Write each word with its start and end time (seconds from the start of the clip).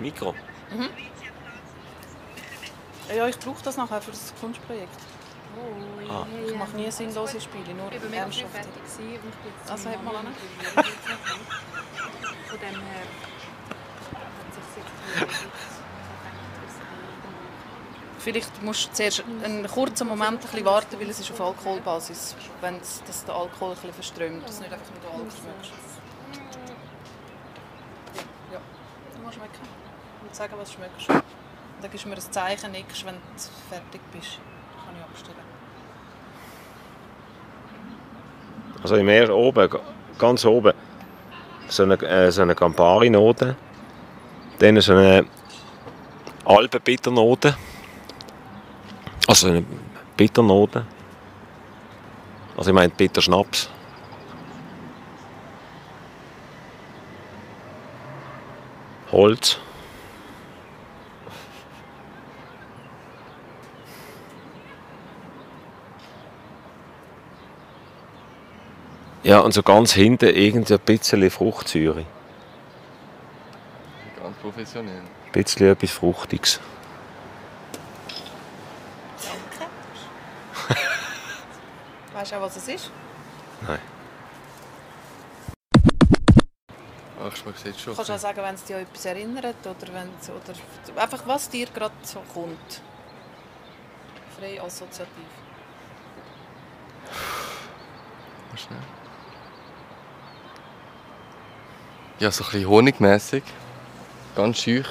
Mikro? 0.00 0.34
Ja, 3.14 3.26
ich 3.26 3.38
brauche 3.38 3.62
das 3.62 3.76
nachher 3.76 4.00
für 4.00 4.10
das 4.12 4.32
Kunstprojekt. 4.40 4.98
Oh, 5.56 6.10
Ah. 6.12 6.26
Ich 6.46 6.54
mache 6.56 6.76
nie 6.76 6.90
sinnlose 6.90 7.40
Spiele, 7.40 7.74
nur 7.74 7.90
Ich 7.92 8.00
war 8.02 8.08
mega 8.10 8.22
früh 8.22 8.42
ernsthaft. 8.42 8.52
fertig 8.52 8.72
und 9.22 9.42
bin 9.42 9.52
Also, 9.70 9.90
hat 9.90 10.02
noch 10.04 10.22
nicht. 10.22 10.38
Von 12.48 12.58
dem 12.58 12.80
her 12.80 13.02
hat 14.14 14.54
sich 14.54 14.84
Vielleicht 18.18 18.62
musst 18.62 18.88
du 18.88 18.92
zuerst 18.92 19.24
einen 19.44 19.66
kurzen 19.66 20.06
Moment 20.08 20.32
ein 20.32 20.38
bisschen 20.40 20.64
warten, 20.64 21.00
weil 21.00 21.10
es 21.10 21.20
ist 21.20 21.30
auf 21.32 21.40
Alkoholbasis. 21.40 22.36
Wenn 22.60 22.76
es, 22.76 23.02
dass 23.06 23.24
der 23.24 23.34
Alkohol 23.34 23.70
ein 23.70 23.74
bisschen 23.76 23.92
verströmt, 23.94 24.46
dass 24.46 24.56
du 24.56 24.62
nicht 24.62 24.72
einfach 24.72 24.90
nur 24.90 25.00
den 25.00 25.10
Alkohol 25.10 25.30
schmeckst. 25.30 25.72
Ja, 28.50 28.54
ja. 28.54 28.60
Du 29.14 29.18
musst 29.22 29.34
schmecken. 29.36 29.68
Sagen, 30.32 30.54
was 30.58 30.70
du. 30.72 31.12
Und 31.12 31.22
dann 31.82 31.90
gibst 31.90 32.04
du 32.04 32.08
mir 32.08 32.14
ein 32.14 32.20
Zeichen, 32.20 32.72
nickst, 32.72 33.04
wenn 33.04 33.14
du 33.14 33.20
fertig 33.68 34.00
bist. 34.12 34.38
Dann 34.76 34.84
kann 34.86 34.94
ich 34.96 35.02
abstellen. 35.02 35.36
Also 38.82 38.96
im 38.96 39.08
ersten 39.08 39.32
oben, 39.32 39.68
ganz 40.18 40.44
oben, 40.44 40.72
so 41.68 41.82
eine, 41.82 41.94
äh, 41.94 42.30
so 42.30 42.42
eine 42.42 42.54
Campari-Note. 42.54 43.56
Dann 44.58 44.80
so 44.80 44.92
eine 44.92 45.26
Alpenbitternote. 46.44 47.56
Also 49.26 49.48
eine 49.48 49.64
Bitternote. 50.16 50.84
Also 52.56 52.70
ich 52.70 52.74
meine 52.74 52.90
Bitterschnaps. 52.90 53.70
Holz. 59.12 59.58
Ja, 69.22 69.40
und 69.40 69.52
so 69.52 69.62
ganz 69.62 69.92
hinten 69.92 70.30
irgendein 70.30 70.78
bisschen 70.80 71.30
Fruchtsäure. 71.30 72.06
Ganz 74.20 74.36
professionell. 74.38 75.02
Ein 75.26 75.32
bisschen 75.32 75.70
etwas 75.70 75.90
Fruchtiges. 75.90 76.60
Weißt 82.14 82.32
du 82.32 82.36
auch, 82.36 82.40
was 82.42 82.56
es 82.56 82.68
ist? 82.68 82.90
Nein. 83.66 83.78
Ach, 87.22 87.36
schmeckt 87.36 87.64
jetzt 87.64 87.80
schon. 87.80 87.92
Du 87.92 87.96
kannst 87.96 88.10
auch 88.10 88.18
sagen, 88.18 88.42
wenn 88.42 88.54
es 88.54 88.64
dich 88.64 88.76
an 88.76 88.82
etwas 88.82 89.04
erinnert 89.04 89.56
oder, 89.64 89.94
wenn 89.94 90.08
es, 90.20 90.30
oder 90.30 91.02
einfach 91.02 91.26
was 91.26 91.48
dir 91.50 91.66
gerade 91.66 91.94
so 92.02 92.22
kommt. 92.32 92.80
Frei 94.38 94.60
assoziativ. 94.60 95.08
Mal 98.50 98.58
schnell. 98.58 98.99
Ja, 102.20 102.30
so 102.30 102.44
ein 102.44 102.50
bisschen 102.50 102.68
honigmässig. 102.68 103.42
Ganz 104.36 104.58
schüch. 104.58 104.86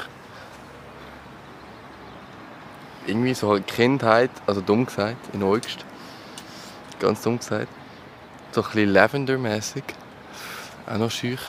Irgendwie 3.05 3.35
so 3.35 3.51
halt 3.51 3.67
Kindheit, 3.67 4.31
also 4.47 4.61
dumm 4.61 4.87
gesagt, 4.87 5.31
in 5.35 5.43
August. 5.43 5.85
Ganz 6.99 7.21
dumm 7.21 7.37
gesagt. 7.37 7.67
So 8.51 8.63
ein 8.63 8.69
bisschen 8.71 8.89
Lavender-mässig. 8.89 9.83
Auch 10.87 10.97
noch 10.97 11.11
schüch. 11.11 11.39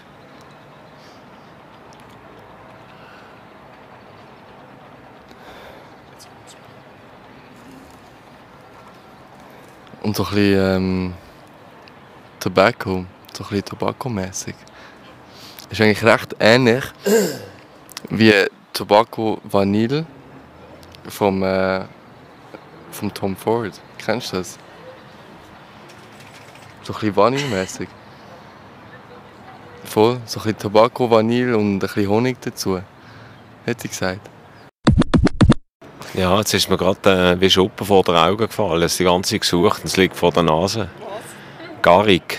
Und 10.02 10.14
so 10.14 10.24
ein 10.24 10.34
bisschen 10.34 10.76
ähm, 10.76 11.14
Tobacco, 12.38 13.06
so 13.32 13.44
ein 13.44 13.48
bisschen 13.48 13.64
Tobacco-mässig. 13.64 14.54
Ist 15.70 15.81
eigentlich 15.81 16.03
recht 16.03 16.34
ähnlich 16.41 16.84
wie 18.08 18.34
Tobacco 18.72 19.41
Vanille 19.44 20.04
vom, 21.08 21.44
äh, 21.44 21.84
vom 22.91 23.14
Tom 23.14 23.36
Ford. 23.36 23.80
Kennst 23.98 24.32
du 24.32 24.38
das? 24.38 24.59
So 26.82 26.92
ein 26.92 26.98
bisschen 26.98 27.16
vanillemäßig. 27.16 27.88
Voll, 29.84 30.20
so 30.26 30.41
ein 30.41 30.42
bisschen 30.42 30.59
Tobacco, 30.59 31.09
Vanille 31.09 31.56
und 31.56 31.76
ein 31.76 31.78
bisschen 31.78 32.09
Honig 32.09 32.38
dazu. 32.41 32.80
Hätte 33.64 33.84
ich 33.84 33.91
gesagt. 33.92 34.28
Ja, 36.14 36.36
jetzt 36.38 36.53
ist 36.53 36.69
mir 36.69 36.78
gerade 36.78 37.34
äh, 37.36 37.41
wie 37.41 37.48
Schuppen 37.48 37.86
vor 37.86 38.03
den 38.03 38.16
Augen 38.16 38.48
gefallen. 38.48 38.82
Es 38.82 38.92
ist 38.92 38.98
die 38.98 39.04
ganze 39.04 39.38
gesucht 39.38 39.80
und 39.80 39.86
es 39.86 39.97
liegt 39.97 40.16
vor 40.16 40.32
der 40.32 40.42
Nase. 40.42 40.88
Garig. 41.80 42.38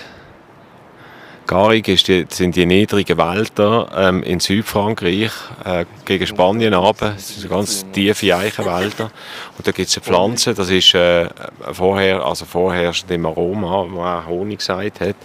Garig 1.51 1.89
ist 1.89 2.07
die, 2.07 2.25
sind 2.29 2.55
die 2.55 2.65
niedrigen 2.65 3.17
Wälder 3.17 3.89
ähm, 3.93 4.23
in 4.23 4.39
Südfrankreich 4.39 5.33
äh, 5.65 5.83
gegen 6.05 6.25
Spanien 6.25 6.73
runter. 6.73 7.09
Das 7.09 7.41
sind 7.41 7.49
ganz 7.49 7.85
tiefe 7.91 8.33
Eichenwälder. 8.33 9.11
Und 9.57 9.67
da 9.67 9.73
gibt 9.73 9.89
es 9.89 9.97
eine 9.97 10.05
Pflanze, 10.05 10.53
das 10.53 10.69
ist 10.69 10.95
äh, 10.95 11.27
vorher, 11.73 12.25
also 12.25 12.45
vorherrschend 12.45 13.11
im 13.11 13.25
Aroma, 13.25 13.85
wo 13.89 14.01
auch 14.01 14.27
Honig 14.27 14.59
gesagt 14.59 15.01
hat. 15.01 15.17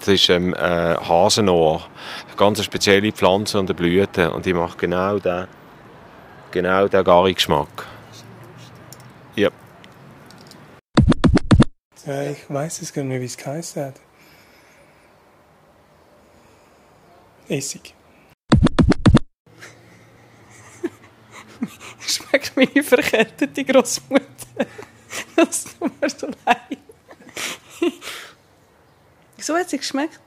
Das 0.00 0.08
ist 0.08 0.28
ähm, 0.28 0.52
äh, 0.52 0.96
Hasenohr. 0.96 1.86
Eine 2.26 2.36
ganz 2.36 2.62
spezielle 2.62 3.10
Pflanze 3.10 3.58
und 3.58 3.70
eine 3.70 3.74
Blüte. 3.74 4.30
Und 4.32 4.44
die 4.44 4.52
macht 4.52 4.76
genau 4.76 5.18
den, 5.18 5.46
genau 6.50 6.88
den 6.88 7.04
Garig-Geschmack. 7.04 7.86
Ja. 9.34 9.48
Ja, 12.04 12.22
ich 12.24 12.50
weiß 12.50 12.82
es 12.82 12.92
gar 12.92 13.02
nicht, 13.02 13.22
wie 13.22 13.24
es 13.24 13.38
geheißen 13.38 13.82
hat. 13.82 13.94
Essig. 17.50 17.94
Schmeckt 22.06 22.56
meine 22.56 22.82
verkältete 22.82 23.64
Großmutter. 23.64 24.24
Das 25.34 25.64
tut 25.64 26.00
mir 26.00 26.08
so 26.08 26.28
leid. 26.46 26.78
so 29.38 29.56
hat 29.58 29.68
sie 29.68 29.78
geschmeckt. 29.78 30.20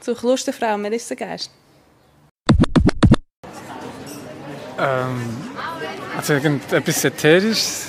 So 0.00 0.14
Klosterfrau, 0.14 0.78
Melissengeist. 0.78 1.50
Ähm, 4.78 5.36
also 6.16 6.34
irgendetwas 6.34 7.04
Ätherisches. 7.04 7.88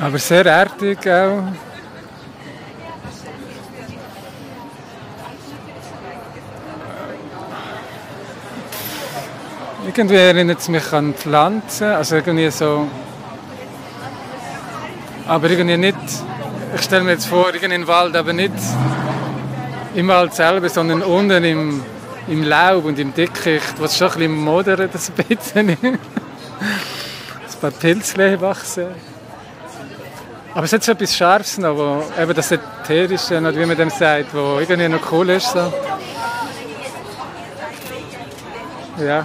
Aber 0.00 0.18
sehr 0.18 0.46
erdig 0.46 0.98
auch. 1.08 1.42
Irgendwie 9.84 10.14
erinnert 10.14 10.60
es 10.60 10.68
mich 10.68 10.92
an 10.92 11.14
Pflanzen, 11.14 11.88
also 11.88 12.16
irgendwie 12.16 12.50
so. 12.50 12.86
Aber 15.26 15.50
irgendwie 15.50 15.76
nicht. 15.76 15.96
Ich 16.76 16.82
stelle 16.82 17.02
mir 17.02 17.12
jetzt 17.12 17.26
vor, 17.26 17.52
irgendwie 17.52 17.74
im 17.74 17.86
Wald, 17.88 18.14
aber 18.14 18.32
nicht 18.32 18.52
im 19.94 20.06
Wald 20.08 20.34
selber, 20.34 20.68
sondern 20.68 21.02
unten 21.02 21.42
im, 21.42 21.82
im 22.28 22.44
Laub 22.44 22.84
und 22.84 22.98
im 23.00 23.12
Dickicht, 23.12 23.80
was 23.80 23.98
schon 23.98 24.08
ein 24.08 24.18
bisschen 24.18 24.36
modern 24.36 24.88
das 24.92 25.10
bisschen. 25.28 25.70
ein 25.70 25.98
paar 27.60 27.70
Pilzle 27.72 28.40
wachsen. 28.40 29.07
Aber 30.58 30.64
es 30.64 30.72
hat 30.72 30.82
so 30.82 30.90
etwas 30.90 31.16
Scharfes 31.16 31.58
noch, 31.58 31.76
wo, 31.76 32.20
eben 32.20 32.34
das 32.34 32.50
Ätherische, 32.50 33.40
wie 33.56 33.64
man 33.64 33.76
dem 33.76 33.90
sagt, 33.90 34.34
wo 34.34 34.58
irgendwie 34.58 34.88
noch 34.88 35.12
cool 35.12 35.30
ist. 35.30 35.52
So. 35.52 35.72
Ja, 39.00 39.24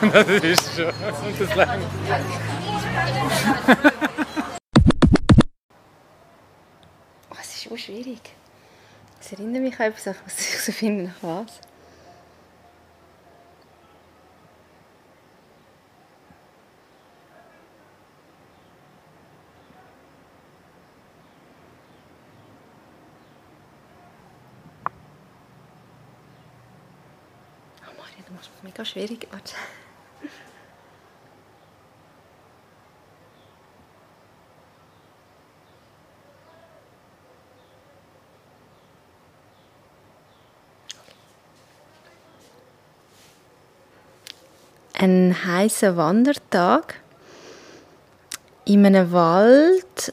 das 0.10 0.26
ist 0.26 0.74
schon. 0.74 0.86
Das 1.38 1.54
langt. 1.54 1.82
Oh, 7.30 7.36
es 7.38 7.54
ist 7.54 7.70
auch 7.70 7.76
schwierig. 7.76 8.20
Es 9.20 9.32
erinnert 9.32 9.62
mich 9.62 9.78
an 9.78 9.88
etwas, 9.88 10.06
was 10.06 10.38
ich 10.38 10.62
so 10.62 10.72
finde, 10.72 11.12
nach 11.20 11.44
was. 11.44 11.67
Du 28.28 28.34
machst 28.34 28.50
es 28.54 28.62
mega 28.62 28.84
schwierig. 28.84 29.26
Warte. 29.30 29.54
Ein 44.92 45.34
heißer 45.46 45.96
Wandertag 45.96 47.00
in 48.66 48.84
einem 48.84 49.10
Wald. 49.10 50.12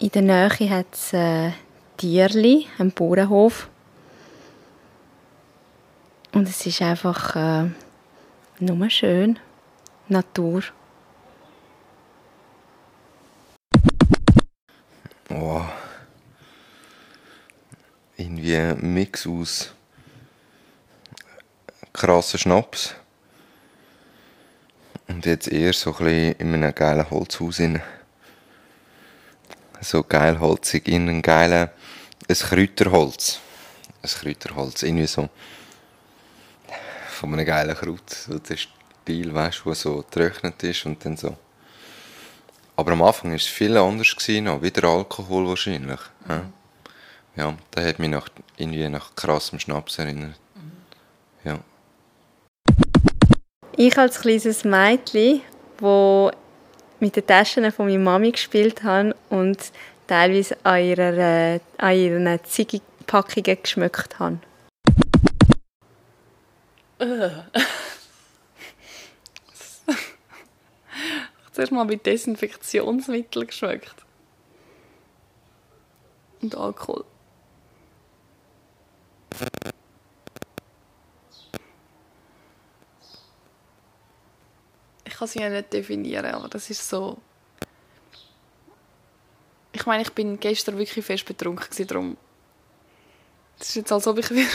In 0.00 0.10
der 0.10 0.22
Nähe 0.22 0.70
hat 0.70 0.86
es 0.92 1.14
äh, 1.14 1.16
ein 1.16 1.54
Tierli, 1.96 2.66
einen 2.78 2.92
Bauernhof. 2.92 3.70
Und 6.42 6.48
es 6.48 6.66
ist 6.66 6.82
einfach 6.82 7.36
äh, 7.36 7.70
nur 8.58 8.90
schön. 8.90 9.38
Natur. 10.08 10.64
Oh. 15.30 15.62
Irgendwie 18.16 18.56
ein 18.56 18.92
Mix 18.92 19.24
aus 19.24 19.72
krassen 21.92 22.40
Schnaps 22.40 22.96
und 25.06 25.24
jetzt 25.24 25.46
eher 25.46 25.72
so 25.72 25.94
ein 25.98 26.32
in 26.32 26.54
einem 26.54 26.74
geilen 26.74 27.08
Holzhaus. 27.08 27.60
Rein. 27.60 27.80
So 29.80 30.02
geil 30.02 30.40
holzig, 30.40 30.88
in 30.88 31.08
einem 31.08 31.22
geilen 31.22 31.70
ein 32.28 32.34
Kräuterholz. 32.34 33.38
Ein 34.02 34.10
Kräuterholz, 34.10 34.82
irgendwie 34.82 35.06
so 35.06 35.30
von 37.22 37.32
einem 37.32 37.46
geilen 37.46 37.76
Kraut. 37.76 38.10
So 38.10 38.38
der 38.38 38.56
Stil, 38.56 39.32
weißt 39.32 39.60
du, 39.60 39.64
der 39.66 39.74
so 39.74 39.96
getrocknet 39.98 40.62
ist 40.64 40.84
und 40.86 41.04
dann 41.04 41.16
so. 41.16 41.36
Aber 42.74 42.92
am 42.92 43.02
Anfang 43.02 43.30
war 43.30 43.36
es 43.36 43.46
viel 43.46 43.76
anders, 43.76 44.16
gewesen, 44.16 44.44
noch. 44.44 44.60
wieder 44.60 44.88
Alkohol 44.88 45.46
wahrscheinlich. 45.46 46.00
Mhm. 46.26 46.52
Ja, 47.36 47.54
das 47.70 47.84
hat 47.84 47.98
mich 48.00 48.10
nach, 48.10 48.28
irgendwie 48.56 48.88
nach 48.88 49.14
krassem 49.14 49.60
Schnaps 49.60 49.98
erinnert. 49.98 50.34
Mhm. 50.56 51.48
Ja. 51.48 51.58
Ich 53.76 53.96
als 53.96 54.20
kleines 54.20 54.64
Mädchen, 54.64 55.42
wo 55.78 56.30
mit 56.98 57.14
den 57.14 57.26
Taschen 57.26 57.70
von 57.70 57.86
meiner 57.86 58.00
Mami 58.00 58.32
gespielt 58.32 58.82
habe 58.82 59.14
und 59.30 59.58
teilweise 60.08 60.56
an, 60.64 60.82
ihrer, 60.82 61.18
äh, 61.18 61.60
an 61.78 61.96
ihren 61.96 62.44
Ziegenpackungen 62.44 63.62
geschmückt 63.62 64.18
habe. 64.18 64.38
Zuerst 71.52 71.72
mal 71.72 71.84
mit 71.84 72.06
Desinfektionsmittel 72.06 73.46
geschmeckt. 73.46 73.96
Und 76.40 76.54
Alkohol. 76.54 77.04
Ich 85.04 85.14
kann 85.14 85.26
sie 85.26 85.40
ja 85.40 85.50
nicht 85.50 85.72
definieren, 85.72 86.26
aber 86.26 86.48
das 86.48 86.70
ist 86.70 86.88
so. 86.88 87.18
Ich 89.72 89.86
meine, 89.86 90.02
ich 90.02 90.12
bin 90.12 90.38
gestern 90.38 90.78
wirklich 90.78 91.04
fest 91.04 91.24
betrunken 91.24 91.86
darum. 91.86 92.16
Es 93.58 93.70
ist 93.70 93.74
jetzt, 93.76 93.92
als 93.92 94.06
ob 94.06 94.18
ich 94.18 94.30
wieder 94.30 94.48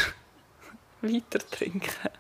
weiter 1.01 1.39
trinke. 1.39 2.11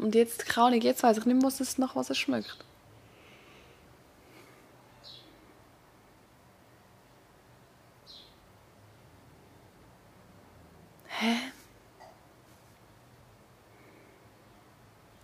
Und 0.00 0.14
jetzt, 0.14 0.46
keine 0.46 0.68
Ahnung, 0.68 0.80
jetzt 0.80 1.02
weiß 1.02 1.18
ich 1.18 1.26
nicht 1.26 1.34
mehr, 1.34 1.44
was 1.44 1.60
es, 1.60 1.76
nach 1.76 1.94
was 1.94 2.08
es 2.08 2.16
schmeckt. 2.16 2.56
Hä? 11.06 11.36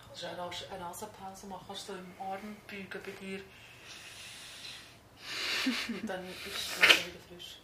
Kannst 0.05 0.21
du 0.21 0.27
eine, 0.27 0.37
Nasenpause 0.79 1.47
machen, 1.47 1.63
kannst 1.65 1.89
du 1.89 1.93
im 1.93 2.13
Arm 2.19 2.57
beugen 2.67 3.01
bei 3.03 3.11
dir. 3.19 3.39
Und 5.89 6.07
dann 6.07 6.23
ist 6.23 6.79
Nase 6.79 7.07
wieder 7.07 7.19
frisch. 7.27 7.57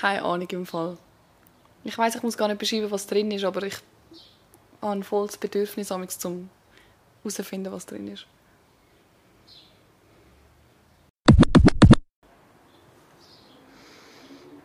Keine 0.00 0.22
Ahnung 0.22 0.48
im 0.50 0.64
Fall. 0.64 0.96
Ich 1.82 1.98
weiß, 1.98 2.14
ich 2.14 2.22
muss 2.22 2.36
gar 2.36 2.46
nicht 2.46 2.58
beschreiben, 2.58 2.88
was 2.90 3.08
drin 3.08 3.32
ist, 3.32 3.44
aber 3.44 3.64
ich 3.64 3.74
habe 4.80 4.92
ein 4.92 5.02
volles 5.02 5.36
Bedürfnis, 5.36 5.90
um 5.90 6.50
herauszufinden, 7.22 7.72
was 7.72 7.84
drin 7.84 8.06
ist. 8.06 8.26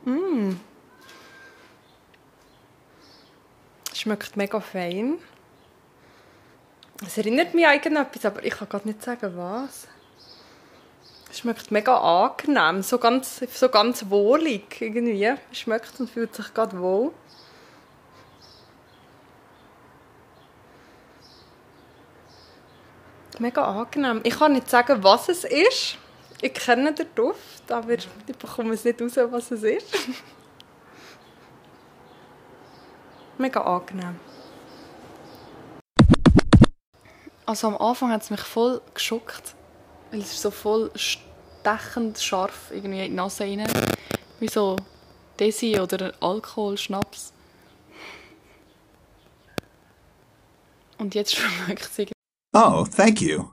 Mm. 0.05 0.51
Schmeckt 3.91 4.37
mega 4.37 4.59
fein. 4.59 5.17
Es 7.03 7.17
erinnert 7.17 7.55
mich 7.55 7.65
an 7.65 7.95
etwas, 7.95 8.25
aber 8.25 8.45
ich 8.45 8.53
kann 8.53 8.69
gerade 8.69 8.87
nicht 8.87 9.01
sagen, 9.01 9.35
was. 9.35 9.87
Schmeckt 11.43 11.71
mega 11.71 11.97
angenehm, 11.97 12.81
so 12.83 12.97
ganz, 12.97 13.43
so 13.53 13.67
ganz 13.67 14.09
wohlig 14.09 14.79
irgendwie. 14.79 15.33
Schmeckt 15.51 15.99
und 15.99 16.09
fühlt 16.09 16.33
sich 16.33 16.53
gerade 16.53 16.79
wohl. 16.79 17.11
Mega 23.39 23.61
angenehm. 23.61 24.21
Ich 24.23 24.39
kann 24.39 24.53
nicht 24.53 24.69
sagen, 24.69 25.03
was 25.03 25.27
es 25.27 25.43
ist. 25.43 25.97
Ich 26.41 26.53
kenne 26.53 26.93
den 26.93 27.07
Duft, 27.13 27.69
aber 27.69 27.89
ich 27.89 28.07
bekomme 28.39 28.75
es 28.75 28.85
nicht 28.85 29.01
raus, 29.01 29.17
was 29.29 29.51
es 29.51 29.63
ist. 29.63 29.87
Mega 33.37 33.59
angenehm. 33.59 34.17
Also 37.45 37.67
am 37.67 37.75
Anfang 37.75 38.11
hat 38.11 38.21
es 38.21 38.29
mich 38.29 38.39
voll 38.39 38.79
geschockt, 38.93 39.55
weil 40.09 40.21
es 40.21 40.41
so 40.41 40.49
voll 40.49 40.89
stechend 41.63 42.19
scharf 42.19 42.71
irgendwie 42.71 43.05
in 43.05 43.11
die 43.11 43.15
Nase 43.15 43.45
rein. 43.45 43.65
Wie 44.39 44.49
so 44.49 44.75
Desi 45.39 45.79
oder 45.79 46.13
Alkohol, 46.19 46.77
Schnaps. 46.77 47.31
Und 50.97 51.15
jetzt 51.15 51.35
schmeckt 51.37 51.83
es 51.83 51.99
irgendwie 51.99 52.13
Oh, 52.53 52.85
thank 52.85 53.21
you. 53.21 53.52